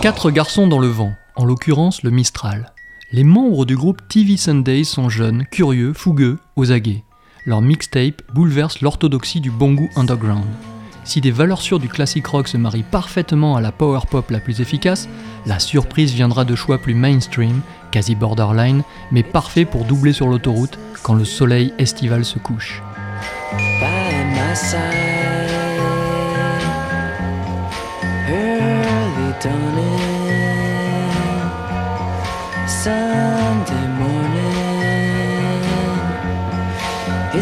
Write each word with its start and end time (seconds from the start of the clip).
Quatre 0.00 0.30
garçons 0.30 0.66
dans 0.66 0.78
le 0.78 0.86
vent, 0.86 1.12
en 1.34 1.44
l'occurrence 1.44 2.02
le 2.02 2.10
Mistral. 2.10 2.72
Les 3.12 3.22
membres 3.22 3.66
du 3.66 3.76
groupe 3.76 4.00
TV 4.08 4.38
Sundays 4.38 4.84
sont 4.84 5.10
jeunes, 5.10 5.44
curieux, 5.50 5.92
fougueux, 5.92 6.38
aux 6.56 6.72
aguets. 6.72 7.04
Leur 7.44 7.60
mixtape 7.60 8.22
bouleverse 8.32 8.80
l'orthodoxie 8.80 9.40
du 9.40 9.50
bon 9.50 9.74
goût 9.74 9.90
underground. 9.94 10.46
Si 11.04 11.20
des 11.20 11.30
valeurs 11.30 11.60
sûres 11.60 11.80
du 11.80 11.88
classic 11.88 12.26
rock 12.26 12.48
se 12.48 12.56
marient 12.56 12.82
parfaitement 12.82 13.56
à 13.56 13.60
la 13.60 13.72
power 13.72 14.00
pop 14.10 14.30
la 14.30 14.40
plus 14.40 14.62
efficace, 14.62 15.06
la 15.44 15.58
surprise 15.58 16.14
viendra 16.14 16.46
de 16.46 16.54
choix 16.54 16.78
plus 16.78 16.94
mainstream, 16.94 17.60
quasi 17.92 18.14
borderline, 18.14 18.82
mais 19.12 19.22
parfait 19.22 19.66
pour 19.66 19.84
doubler 19.84 20.14
sur 20.14 20.28
l'autoroute 20.28 20.78
quand 21.02 21.14
le 21.14 21.26
soleil 21.26 21.74
estival 21.78 22.24
se 22.24 22.38
couche. 22.38 22.82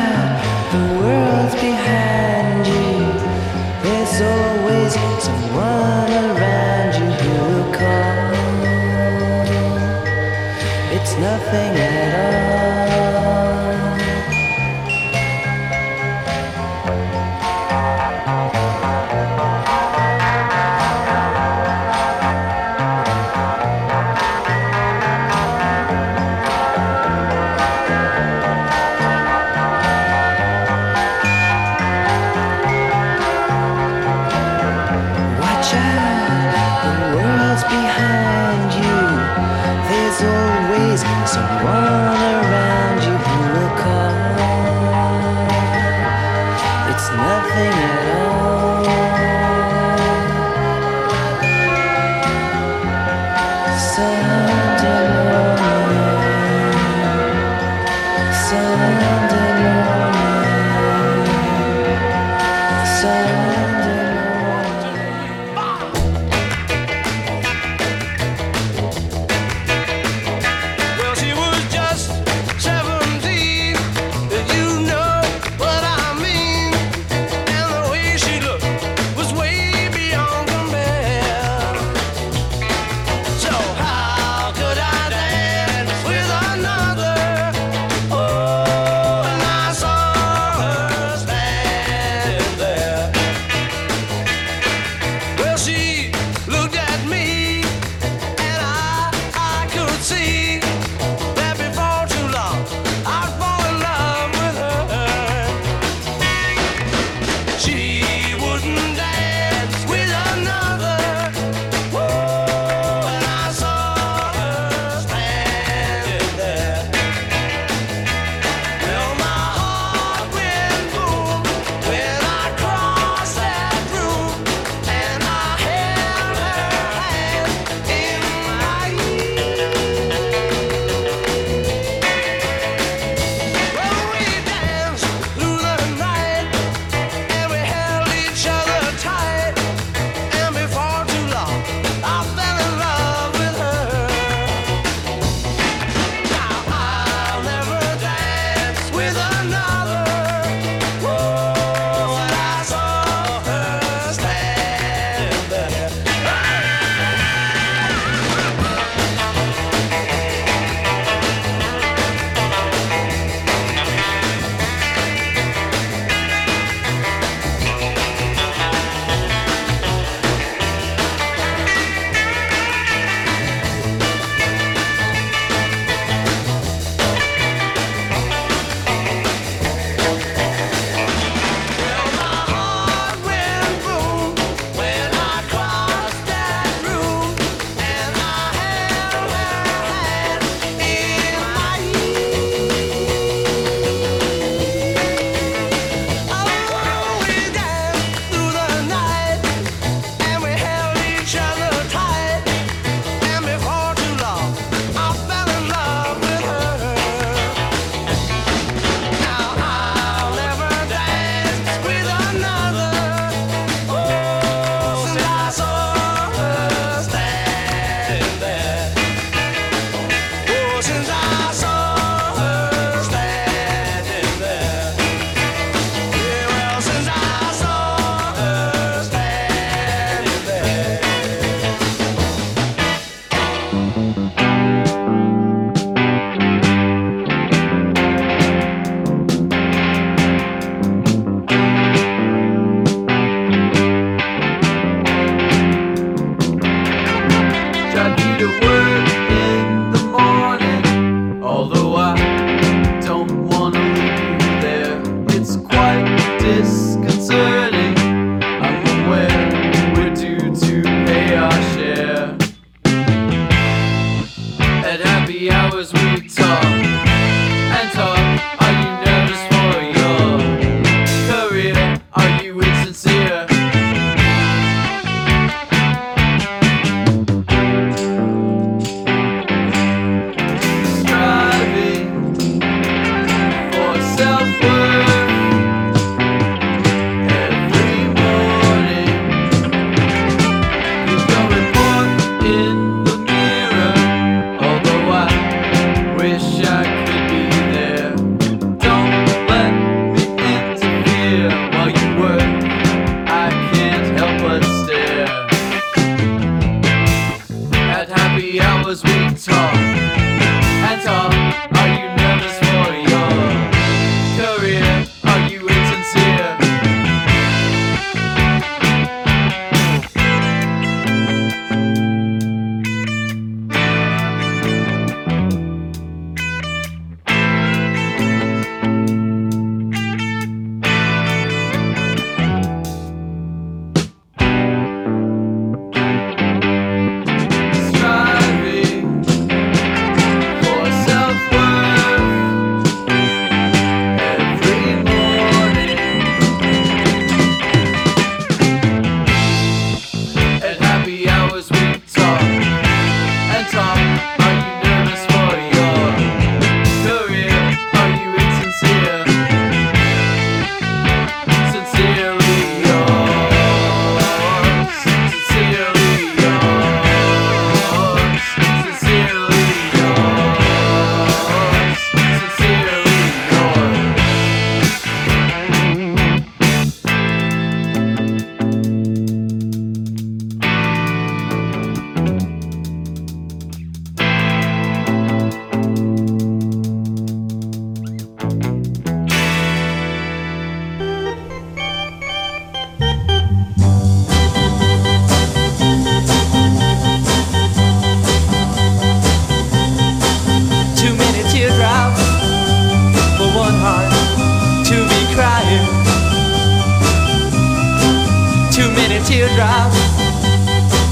Teardrops 409.26 409.98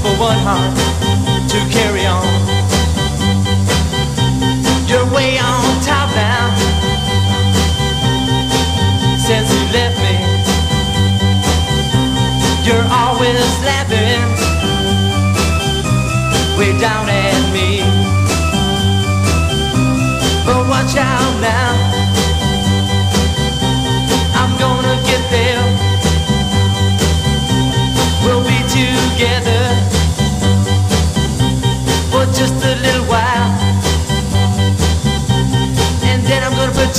for 0.02 0.14
one 0.18 0.38
heart 0.46 0.74
to 1.50 1.58
carry 1.70 1.97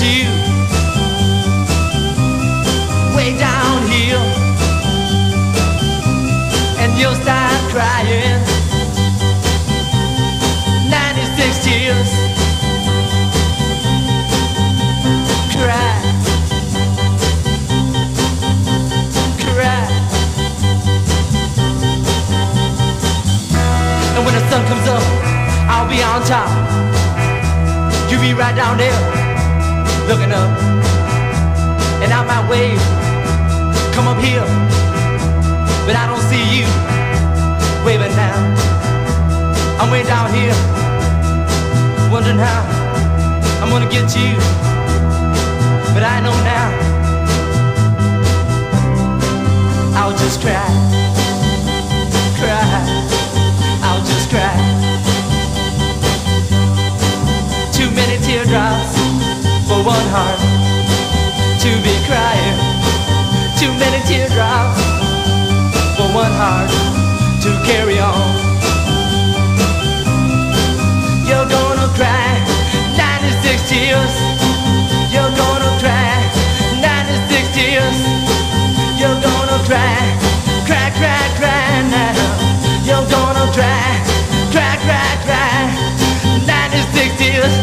you 0.06 0.30
way 3.16 3.38
down 3.38 3.88
here. 3.88 4.24
And 6.80 6.98
you'll 6.98 7.16
start 7.16 7.60
crying. 7.72 8.40
96 10.90 11.66
tears. 11.66 12.30
cry, 15.60 16.00
cry. 19.54 19.84
And 24.16 24.26
when 24.26 24.34
the 24.36 24.44
sun 24.50 24.66
comes 24.68 24.88
up, 24.88 25.04
I'll 25.68 25.90
be 25.90 26.02
on 26.02 26.24
top. 26.24 26.50
You 28.10 28.20
be 28.20 28.34
right 28.34 28.56
down 28.56 28.78
there, 28.78 29.29
looking 30.10 30.34
up. 30.34 30.50
And 32.04 32.12
I 32.12 32.22
might 32.26 32.46
wave, 32.50 32.82
come 33.94 34.08
up 34.12 34.20
here, 34.20 34.44
but 35.86 35.96
I 35.96 36.04
don't 36.10 36.26
see 36.32 36.44
you 36.52 36.66
waving 37.86 38.16
now. 38.18 38.38
I'm 39.80 39.90
way 39.90 40.04
down 40.04 40.34
here, 40.34 40.58
wondering 42.12 42.40
how 42.40 42.62
I'm 43.62 43.70
gonna 43.70 43.90
get 43.90 44.10
to 44.10 44.20
you 44.20 44.70
but 45.94 46.04
I 46.04 46.20
know 46.22 46.36
now 46.44 46.70
I'll 50.00 50.18
just 50.18 50.40
cry, 50.42 50.70
cry, 52.40 52.62
I'll 53.84 54.06
just 54.06 54.30
cry. 54.30 54.56
Too 57.74 57.92
many 57.92 58.24
teardrops 58.24 58.99
hard 60.10 60.42
to 61.62 61.72
be 61.86 61.94
crying. 62.10 62.58
Too 63.62 63.70
many 63.78 64.02
teardrops 64.10 64.82
for 65.94 66.10
one 66.18 66.34
heart 66.34 66.72
to 67.46 67.50
carry 67.62 68.02
on. 68.02 68.26
You're 71.30 71.46
gonna 71.46 71.90
cry 71.94 72.42
96 72.98 73.70
tears. 73.70 74.14
You're 75.14 75.34
gonna 75.38 75.72
cry 75.78 76.18
96 76.82 77.54
tears. 77.54 77.98
You're 78.98 79.22
gonna 79.22 79.60
cry, 79.70 80.00
cry, 80.66 80.90
cry, 80.98 81.24
cry 81.38 81.70
now. 81.94 82.18
You're 82.82 83.08
gonna 83.14 83.46
cry, 83.54 83.90
cry, 84.50 84.74
cry, 84.86 85.12
cry. 85.28 85.62
96 86.50 87.14
tears. 87.22 87.54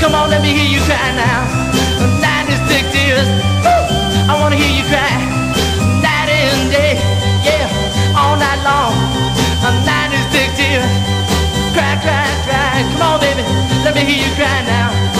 Come 0.00 0.14
on, 0.14 0.30
let 0.30 0.40
me 0.40 0.48
hear 0.56 0.64
you 0.64 0.80
cry 0.88 1.12
now 1.12 1.69
wanna 4.40 4.56
hear 4.56 4.72
you 4.72 4.84
cry 4.88 5.10
night 6.00 6.30
and 6.32 6.70
day, 6.72 6.94
yeah, 7.44 8.16
all 8.16 8.36
night 8.36 8.60
long. 8.64 8.94
A 9.68 9.70
night 9.84 10.10
is 10.16 10.24
addictive. 10.32 10.82
Cry, 11.74 11.94
cry, 12.00 12.26
cry. 12.46 12.82
Come 12.92 13.02
on, 13.02 13.20
baby, 13.20 13.42
let 13.84 13.94
me 13.94 14.00
hear 14.00 14.26
you 14.26 14.34
cry 14.34 14.62
now. 14.64 15.19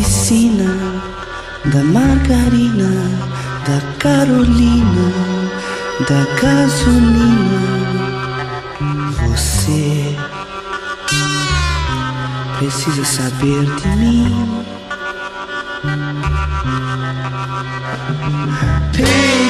Piscina, 0.00 1.02
da 1.66 1.84
margarina, 1.84 2.90
da 3.66 3.80
Carolina, 3.98 5.12
da 6.08 6.24
gasolina. 6.40 7.60
Você 9.28 10.16
precisa 12.58 13.04
saber 13.04 13.66
de 13.76 13.88
mim. 13.88 14.64
Baby, 18.92 19.49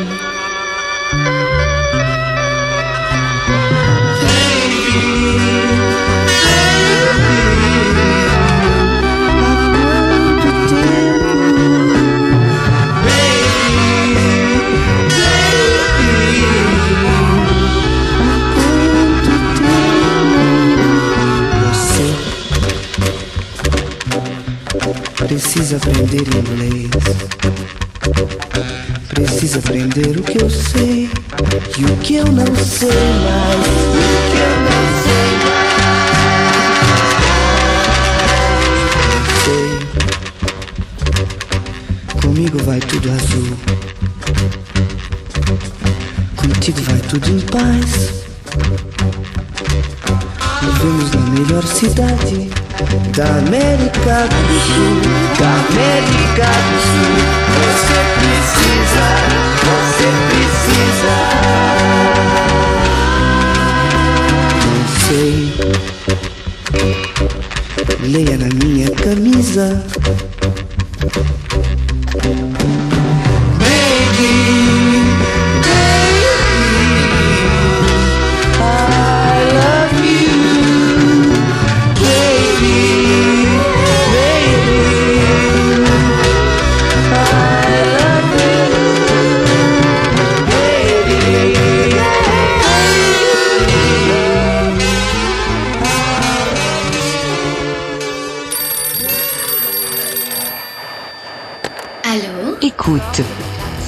Precisa 25.71 25.77
aprender 25.77 26.27
inglês. 26.35 26.89
Precisa 29.07 29.59
aprender 29.59 30.17
o 30.17 30.23
que 30.23 30.43
eu 30.43 30.49
sei 30.49 31.09
e 31.77 31.85
o 31.85 31.97
que 31.97 32.15
eu 32.15 32.25
não 32.25 32.53
sei 32.55 32.89
mais. 32.89 33.67
O 33.87 34.01
que 34.27 34.37
eu 34.37 34.59
não 34.67 34.83
sei 35.05 35.31
mais. 35.47 35.71
Sei. 39.45 39.71
Comigo 42.21 42.57
vai 42.63 42.79
tudo 42.81 43.09
azul. 43.11 43.57
Contigo 46.35 46.81
vai 46.81 46.99
tudo 46.99 47.29
em 47.29 47.39
paz. 47.39 48.11
Vivemos 50.61 51.11
na 51.11 51.21
melhor 51.29 51.63
cidade 51.65 52.51
da 53.15 53.25
América 53.25 54.27
do 54.27 54.59
Sul. 54.59 55.01
Da 55.39 55.51
América 55.69 56.49
do 56.67 56.77
Sul. 56.87 57.15
Você 57.61 57.99
precisa, 58.17 59.05
você 59.67 60.09
precisa. 60.29 61.15
Não 64.67 64.85
sei. 65.07 65.37
Leia 68.03 68.37
na 68.37 68.49
minha 68.63 68.89
camisa. 68.91 69.67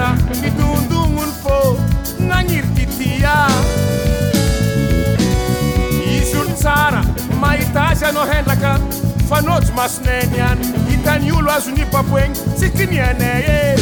mara 0.00 0.16
midundumun 0.40 1.28
po 1.44 1.76
nanyirkitia 2.18 3.48
izyolo 6.08 6.56
tsara 6.56 7.04
mahitazy 7.40 8.04
anao 8.04 8.24
hendraka. 8.24 8.80
Fanaojo 9.28 9.72
masoneny 9.76 10.40
any 10.40 10.64
hitany 10.88 11.32
olo 11.32 11.50
azony 11.52 11.84
baboegny 11.92 12.34
tsy 12.56 12.70
kinianay 12.70 13.44
e 13.46 13.76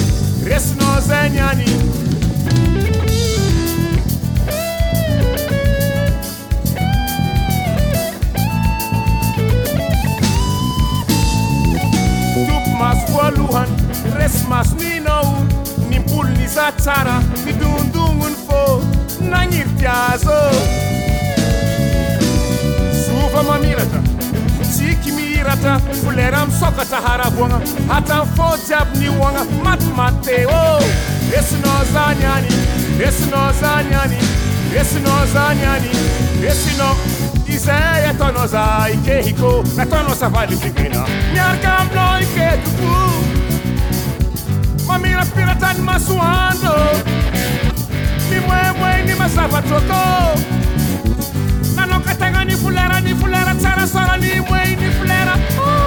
resinao 0.45 1.01
zegny 1.01 1.41
any. 1.41 1.69
Christmas 14.13 14.75
me 14.75 14.98
olonisa 16.19 16.73
tsara 16.77 17.17
midondogno 17.45 18.29
fô 18.47 18.61
nagnirity 19.21 19.87
azo. 19.87 20.39
Zofa 23.05 23.43
mamiratra 23.43 24.01
tsiky 24.63 25.13
mihiratra 25.13 25.81
folera 26.03 26.47
misokatra 26.47 26.99
haravoagna 27.07 27.59
hatrany 27.89 28.27
fô 28.37 28.49
jiaby 28.67 28.99
ny 28.99 29.09
hoagna 29.19 29.43
ô. 30.47 30.79
Resinao 31.31 31.85
zany 31.93 32.25
any 32.25 32.49
resinao 32.99 33.53
zany 33.61 33.95
any 33.95 34.19
resinao 34.73 35.27
zany 35.33 35.65
any 35.73 35.91
resinao 36.43 36.97
izay 37.47 38.07
ataonao 38.11 38.47
za 38.47 38.89
ikehiko 38.95 39.65
nataonao 39.77 40.15
savaly 40.15 40.57
vigena 40.57 41.05
miaraka 41.33 41.79
aminao 41.79 42.21
iketoko 42.21 43.28
mamirapiratra 44.89 45.73
ny 45.75 45.83
masoandro 45.89 46.77
mimoemoe 48.31 49.03
ny 49.07 49.15
mazavatrôkô 49.21 50.05
nanao 51.77 52.01
katagna 52.01 52.45
ny 52.45 52.57
folera 52.63 53.01
ny 53.01 53.13
folera 53.21 53.55
tsara 53.61 53.87
sara 53.87 54.17
ny 54.17 54.41
moe 54.49 54.77
ny 54.81 54.89
folera 54.97 55.35
Tup 55.53 55.78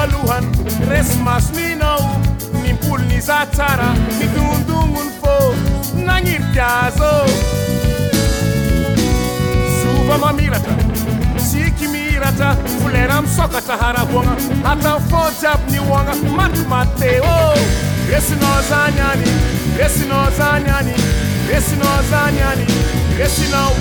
voalohany. 0.00 0.46
Resy 0.88 1.18
masoninao 1.22 2.20
nimpolony 2.62 3.20
za 3.20 3.46
tsara 3.46 3.94
midondogony 4.18 5.10
fô 5.20 5.54
nagnirikazô 6.06 7.12
sova 9.82 10.18
mamiratra 10.18 10.74
tsiky 11.36 11.88
mihiratra 11.88 12.56
folera 12.82 13.22
misokatra 13.22 13.76
haravoagna 13.76 14.34
atao 14.72 15.00
fô 15.10 15.20
jiaby 15.40 15.72
nioagna 15.72 16.14
matomateo. 16.36 17.54
Resinao 18.10 18.62
zany 18.68 19.00
any 19.00 19.24
resinao 19.78 20.30
zany 20.38 20.70
any 20.78 20.94
resinao 21.48 22.02
zany 22.10 22.40
any 22.50 22.66
resinao 23.18 23.72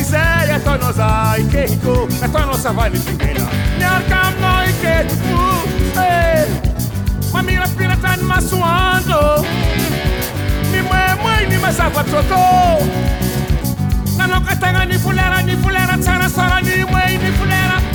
izay 0.00 0.52
ataonao 0.56 0.92
za 0.92 1.36
ikehiko 1.38 2.08
ataonao 2.24 2.58
savany 2.58 2.98
dingela 2.98 3.46
miaraka 3.78 4.20
aminao 4.22 4.59
iketiko 4.80 5.68
Eh, 6.00 6.46
mamirapiratra 7.32 8.16
ny 8.16 8.22
masoandro 8.24 9.44
mimoemoe 10.72 11.46
ny 11.48 11.56
mazavatrôkô 11.58 12.40
nanao 14.16 14.40
katagna 14.40 14.84
ny 14.86 14.98
folera 14.98 15.42
ny 15.42 15.56
folera 15.62 15.98
tsarasara 15.98 16.60
ny 16.62 16.84
moe 16.92 17.18
ny 17.18 17.30
folera 17.38 17.76
fumée 17.78 17.89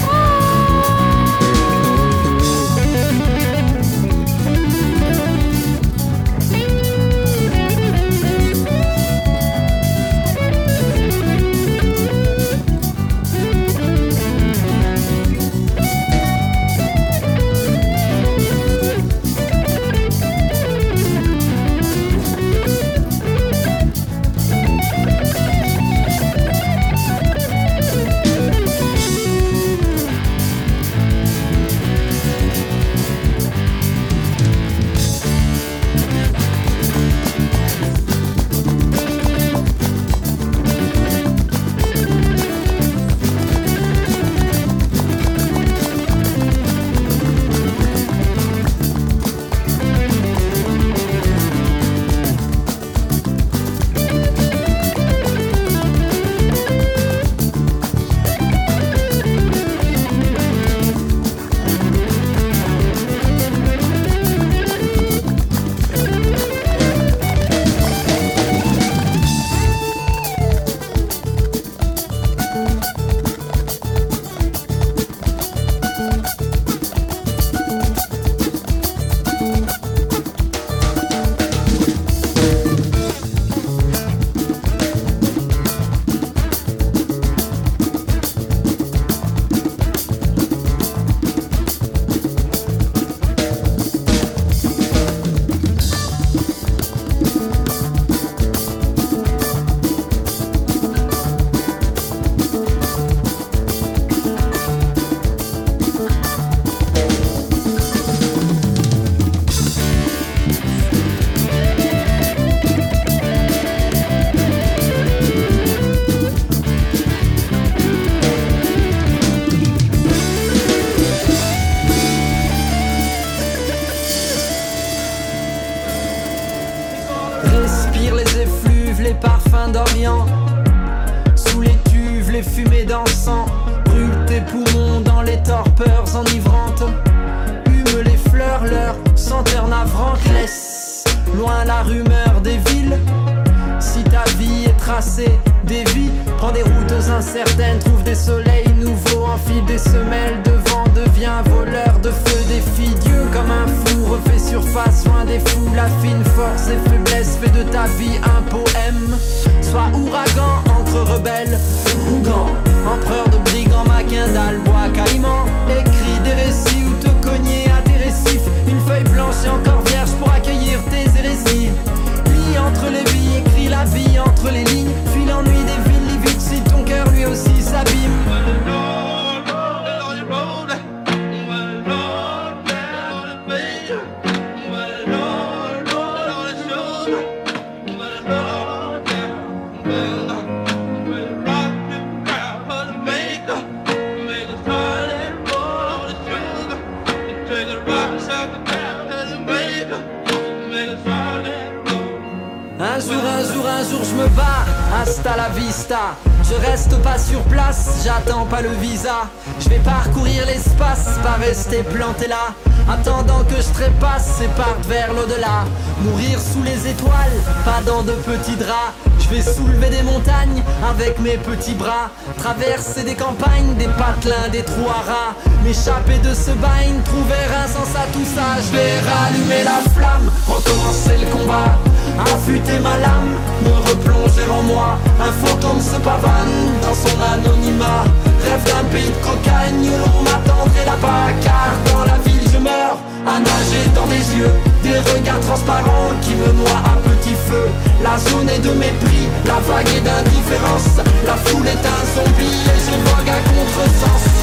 mes 221.20 221.38
petits 221.38 221.74
bras. 221.74 222.10
Traverser 222.38 223.04
des 223.04 223.16
campagnes, 223.16 223.76
des 223.78 223.88
patelins, 223.88 224.50
des 224.52 224.64
trous 224.64 224.90
à 224.90 225.02
rats. 225.10 225.36
M'échapper 225.64 226.18
de 226.20 226.34
ce 226.34 226.52
bain, 226.52 226.94
trouver 227.06 227.44
un 227.64 227.68
sens 227.68 227.96
à 227.96 228.06
tout 228.14 228.26
ça. 228.36 228.62
Je 228.62 228.76
vais 228.76 229.00
rallumer 229.00 229.64
la 229.64 229.82
flamme, 229.92 230.30
recommencer 230.48 231.18
le 231.20 231.28
combat. 231.32 231.78
Affûter 232.20 232.80
ma 232.80 232.98
lame, 232.98 233.34
me 233.64 233.74
replonger 233.90 234.48
en 234.50 234.64
moi. 234.64 234.98
Un 235.20 235.32
fantôme 235.46 235.82
se 235.82 235.98
pavane 235.98 236.80
dans 236.82 236.94
son 236.94 237.18
anonymat. 237.34 238.04
Rêve 238.46 238.64
d'un 238.66 238.84
pays 238.92 239.10
de 239.10 239.26
cocagne 239.26 239.90
où 239.90 239.98
l'on 239.98 240.22
m'attendrait 240.24 240.86
là-bas. 240.86 241.34
Car 241.42 241.74
dans 241.92 242.06
la 242.06 242.18
ville 242.26 242.48
je 242.52 242.60
meurs, 242.60 242.98
à 243.26 243.40
nager 243.40 243.90
dans 243.94 244.08
des 244.08 244.38
yeux. 244.38 244.54
Des 244.84 245.00
regards 245.00 245.40
transparents 245.40 246.14
qui 246.22 246.36
me 246.36 246.52
noient 246.54 246.84
à 246.86 246.96
petit 247.10 247.36
feu. 247.50 247.68
La 248.04 248.18
zone 248.18 248.50
est 248.50 248.60
de 248.60 248.72
mépris, 248.72 249.28
la 249.46 249.60
vague 249.60 249.88
est 249.88 250.02
d'indifférence. 250.02 250.98
La 251.26 251.36
foule 251.36 251.68
est 251.68 251.72
un 251.72 252.04
zombie 252.16 252.44
et 252.44 252.80
je 252.80 253.10
vogue 253.10 253.30
à 253.30 253.40
contresens. 253.50 254.36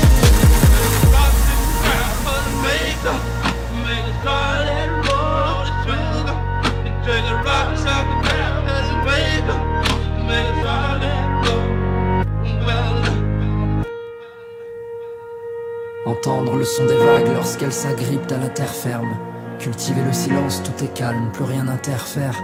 Entendre 16.05 16.57
le 16.57 16.65
son 16.65 16.85
des 16.87 16.97
vagues 16.97 17.35
lorsqu'elles 17.35 17.73
s'agrippent 17.73 18.31
à 18.31 18.37
la 18.37 18.49
terre 18.49 18.73
ferme. 18.73 19.17
Cultiver 19.59 20.03
le 20.03 20.13
silence, 20.13 20.63
tout 20.63 20.85
est 20.85 20.95
calme, 20.95 21.31
plus 21.33 21.45
rien 21.45 21.65
n'interfère. 21.65 22.35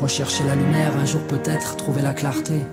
Rechercher 0.00 0.44
la 0.44 0.54
lumière, 0.54 0.92
un 0.96 1.04
jour 1.04 1.20
peut-être 1.22 1.74
trouver 1.74 2.02
la 2.02 2.14
clarté. 2.14 2.64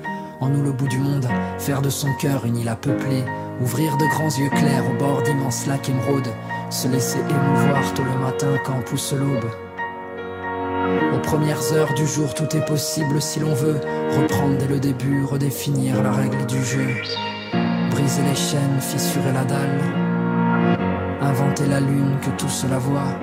En 0.41 0.49
nous 0.49 0.61
le 0.61 0.71
bout 0.71 0.87
du 0.87 0.99
monde, 0.99 1.27
faire 1.57 1.81
de 1.81 1.89
son 1.89 2.13
cœur 2.21 2.45
une 2.45 2.57
île 2.57 2.69
à 2.69 2.75
peupler. 2.75 3.23
Ouvrir 3.61 3.97
de 3.97 4.05
grands 4.05 4.29
yeux 4.29 4.49
clairs 4.49 4.83
au 4.91 4.93
bord 4.93 5.23
d'immenses 5.23 5.65
lacs 5.65 5.89
émeraudes. 5.89 6.29
Se 6.69 6.87
laisser 6.87 7.17
émouvoir 7.19 7.93
tôt 7.95 8.03
le 8.03 8.19
matin 8.19 8.59
quand 8.63 8.79
pousse 8.85 9.13
l'aube. 9.13 9.49
Aux 11.15 11.19
premières 11.19 11.73
heures 11.73 11.95
du 11.95 12.05
jour, 12.05 12.31
tout 12.35 12.55
est 12.55 12.65
possible 12.65 13.19
si 13.19 13.39
l'on 13.39 13.55
veut. 13.55 13.79
Reprendre 14.21 14.57
dès 14.59 14.67
le 14.67 14.79
début, 14.79 15.23
redéfinir 15.23 16.03
la 16.03 16.11
règle 16.11 16.45
du 16.45 16.63
jeu. 16.63 16.87
Briser 17.89 18.21
les 18.21 18.35
chaînes, 18.35 18.79
fissurer 18.79 19.31
la 19.33 19.45
dalle. 19.45 19.81
Inventer 21.21 21.65
la 21.65 21.79
lune 21.79 22.17
que 22.21 22.29
tout 22.37 22.49
cela 22.49 22.77
voit. 22.77 23.17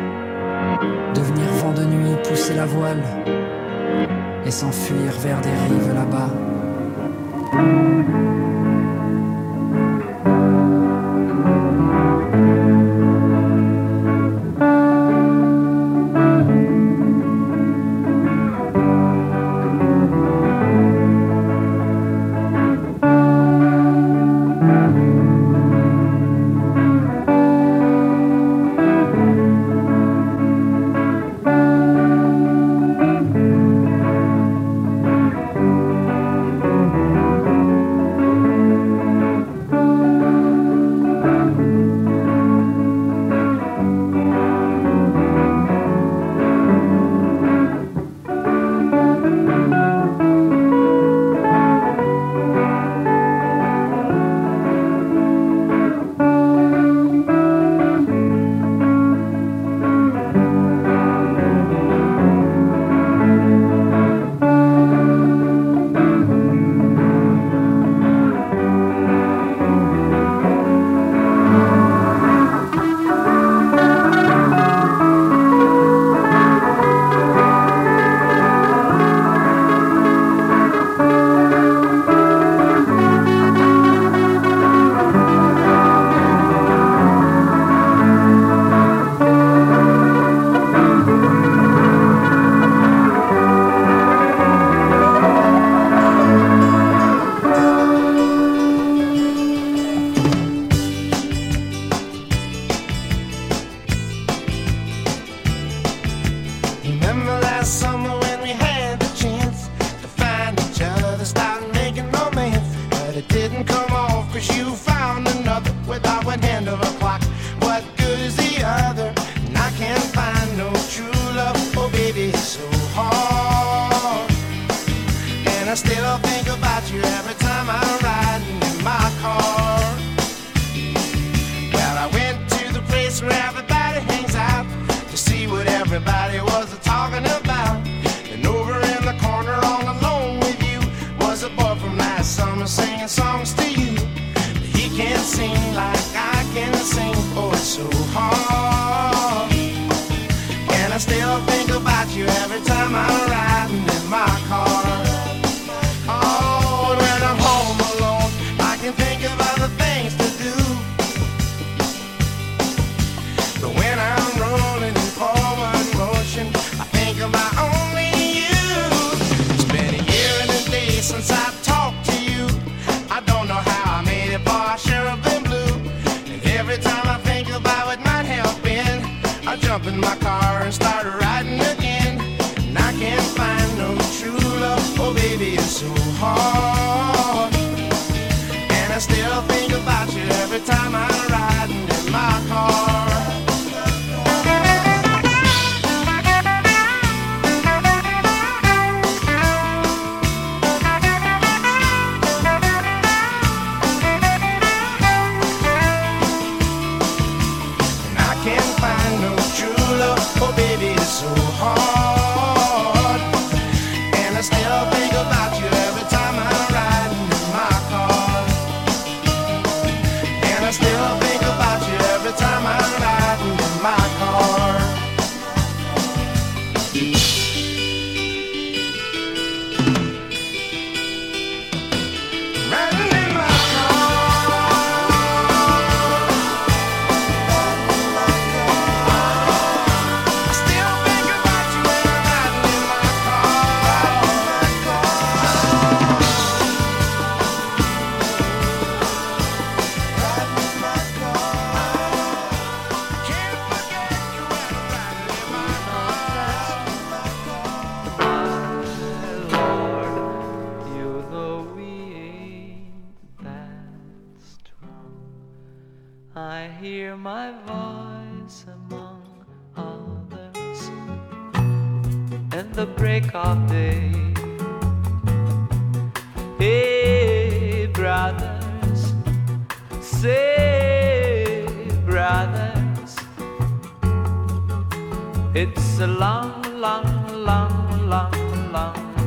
Devenir 1.15 1.47
vent 1.63 1.73
de 1.73 1.85
nuit, 1.85 2.17
pousser 2.25 2.55
la 2.55 2.67
voile. 2.67 3.03
S'enfuir 4.53 5.13
vers 5.23 5.41
des 5.41 5.49
rives 5.49 5.95
là-bas. 5.95 6.29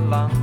long 0.05 0.34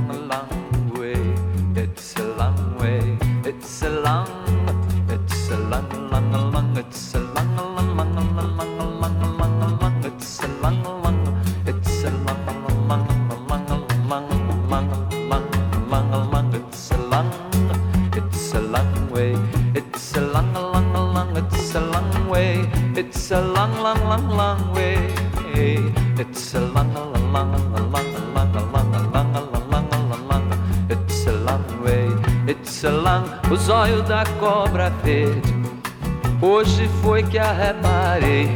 Hoje 36.41 36.89
foi 37.01 37.23
que 37.23 37.37
a 37.37 37.53
reparei. 37.53 38.49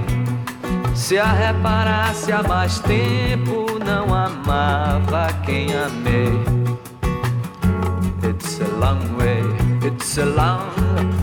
Se 0.93 1.17
a 1.17 1.31
reparasse 1.31 2.33
há 2.33 2.43
mais 2.43 2.79
tempo, 2.79 3.65
não 3.85 4.13
amava 4.13 5.29
quem 5.45 5.73
amei. 5.73 6.43
It's 8.23 8.59
a 8.59 8.65
long 8.65 9.15
way, 9.17 9.41
it's 9.87 10.17
a 10.17 10.25
long, 10.25 10.69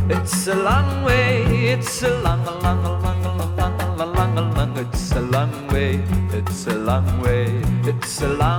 it's 0.08 0.48
a 0.48 0.54
long 0.54 1.04
way, 1.04 1.74
it's 1.74 2.02
a 2.02 2.08
long, 2.08 2.42
long, 2.44 2.62
long, 2.62 3.02
long, 3.02 3.22
long, 3.22 4.34
long, 4.34 4.54
long, 4.54 4.78
it's 4.78 5.12
a 5.12 5.20
long 5.20 5.50
way, 5.70 6.00
it's 6.32 6.66
a 6.66 6.74
long 6.78 7.04
way, 7.20 7.60
it's 7.86 8.22
a 8.22 8.28
long. 8.28 8.53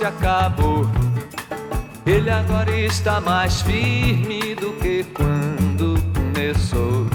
se 0.00 0.06
acabou. 0.06 0.86
Ele 2.06 2.30
agora 2.30 2.74
está 2.74 3.20
mais 3.20 3.60
firme 3.60 4.54
do 4.54 4.72
que 4.80 5.04
quando 5.12 6.02
começou. 6.14 7.06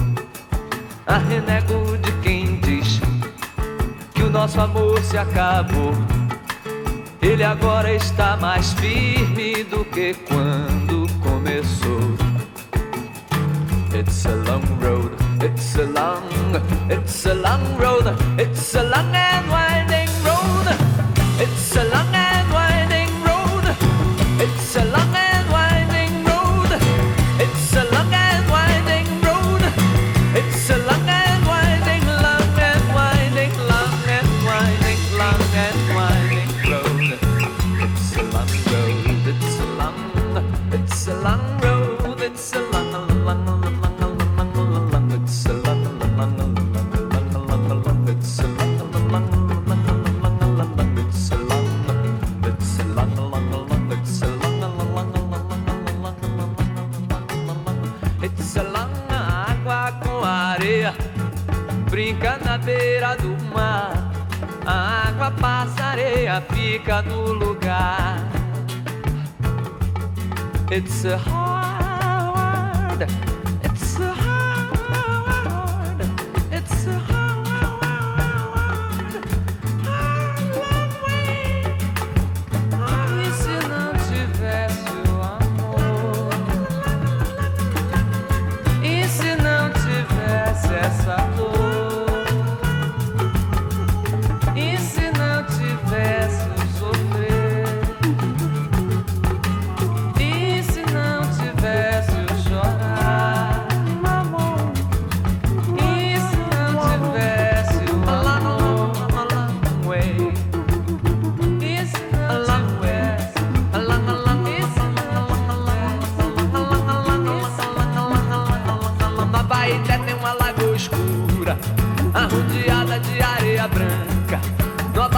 A 1.04 1.18
renego 1.18 1.98
de 1.98 2.12
quem 2.22 2.60
diz 2.60 3.00
que 4.14 4.22
o 4.22 4.30
nosso 4.30 4.60
amor 4.60 5.02
se 5.02 5.18
acabou. 5.18 5.94
Ele 7.20 7.42
agora 7.42 7.92
está 7.92 8.36
mais 8.36 8.72
firme 8.74 9.64
do 9.64 9.84
que 9.86 10.14
quando 10.28 11.08
começou. 11.20 12.14
It's 13.92 14.26
a 14.26 14.34
long 14.48 14.62
road, 14.80 15.10
it's 15.42 15.74
a 15.74 15.86
long, 15.86 16.22
it's 16.88 17.26
a 17.26 17.34
long 17.34 17.64
road, 17.80 18.14
it's 18.38 18.76
a 18.76 18.82
long 18.84 19.12
and 19.12 19.55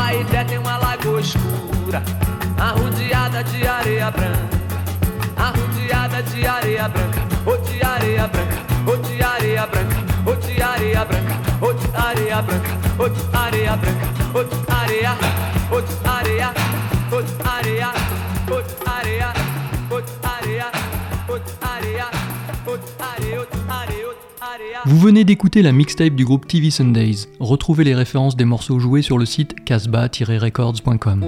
Abaeté 0.09 0.43
tem 0.43 0.57
uma 0.57 0.79
lagoa 0.79 1.21
escura, 1.21 2.03
arrodeada 2.59 3.45
de 3.45 3.67
areia 3.67 4.11
branca. 4.11 4.49
Arrodeada 5.37 6.23
de 6.23 6.47
areia 6.47 6.89
branca, 6.89 7.21
ou 7.45 7.59
de 7.59 7.85
areia 7.85 8.27
branca, 8.27 8.57
ou 8.87 8.97
de 8.97 9.23
areia 9.23 9.67
branca, 9.67 9.97
ou 10.25 10.35
de 10.35 10.63
areia 10.63 11.05
branca, 11.05 11.35
ou 11.61 11.75
de 11.75 11.95
areia 11.95 12.41
branca, 12.41 12.71
ou 12.99 13.09
de 13.11 13.37
areia 13.37 13.77
branca, 13.77 14.09
ou 14.33 14.45
de 14.45 14.73
areia, 14.73 15.19
ou 15.71 15.83
de 15.83 16.09
areia, 16.09 16.55
ou 17.13 17.23
de 17.23 17.47
areia, 17.47 17.93
ou 18.51 18.63
de 18.63 18.89
areia, 18.89 19.33
ou 19.91 20.01
de 20.01 20.13
areia, 20.27 20.73
ou 21.29 21.39
de 21.39 21.53
areia, 21.61 22.11
ou 22.67 22.79
de 22.79 22.89
areia, 22.99 23.18
Vous 24.87 24.99
venez 24.99 25.25
d'écouter 25.25 25.63
la 25.63 25.73
mixtape 25.73 26.15
du 26.15 26.25
groupe 26.25 26.47
TV 26.47 26.71
Sundays. 26.71 27.27
Retrouvez 27.41 27.85
les 27.85 27.95
références 27.95 28.37
des 28.37 28.45
morceaux 28.45 28.79
joués 28.79 29.03
sur 29.03 29.19
le 29.19 29.27
site 29.27 29.65
casbah-records.com. 29.65 31.25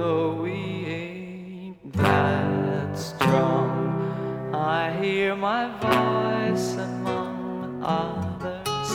Know 0.00 0.40
we 0.42 0.56
ain't 0.86 1.92
that 1.92 2.96
strong. 2.96 3.70
I 4.54 4.96
hear 4.98 5.36
my 5.36 5.64
voice 5.86 6.68
among 6.76 7.82
others 7.84 8.88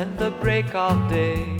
in 0.00 0.16
the 0.22 0.30
break 0.40 0.72
of 0.76 0.96
day. 1.08 1.58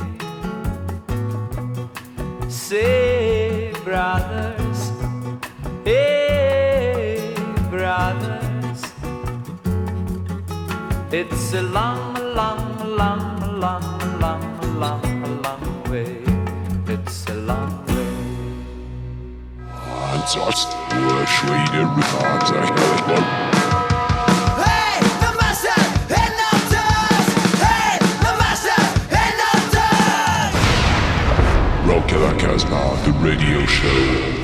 Say, 2.48 3.72
brothers, 3.82 4.80
hey, 5.84 7.34
brothers, 7.70 8.82
it's 11.10 11.52
a 11.54 11.62
long, 11.62 12.14
long, 12.38 12.62
long, 12.96 13.58
long, 13.58 14.20
long, 14.20 14.78
long 14.78 15.13
words 20.24 20.36
I 20.36 20.50
still 20.52 21.10
uh, 21.10 21.26
treat 21.26 21.74
every 21.74 22.02
times 22.02 22.50
I 22.50 22.64
have. 22.64 23.44
Rock 31.86 32.12
the 33.04 33.12
radio 33.20 33.66
show. 33.66 34.43